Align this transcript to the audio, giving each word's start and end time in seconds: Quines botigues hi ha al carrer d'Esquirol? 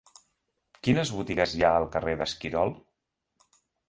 Quines 0.87 1.11
botigues 1.17 1.53
hi 1.57 1.61
ha 1.67 1.73
al 1.81 1.85
carrer 1.97 2.15
d'Esquirol? 2.21 2.73